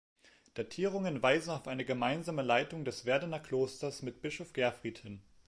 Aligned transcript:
Datierungen 0.55 1.21
weisen 1.21 1.51
auf 1.51 1.67
eine 1.67 1.85
gemeinsame 1.85 2.41
Leitung 2.41 2.85
des 2.85 3.05
Werdener 3.05 3.39
Klosters 3.39 4.01
mit 4.01 4.23
Bischof 4.23 4.51
Gerfried 4.51 4.97
hin. 4.97 5.21